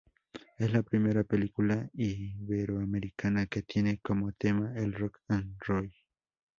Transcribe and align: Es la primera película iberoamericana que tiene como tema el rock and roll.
Es 0.57 0.73
la 0.73 0.81
primera 0.81 1.23
película 1.23 1.87
iberoamericana 1.93 3.45
que 3.45 3.61
tiene 3.61 3.99
como 3.99 4.31
tema 4.31 4.73
el 4.75 4.93
rock 4.93 5.19
and 5.27 5.55
roll. 5.59 5.93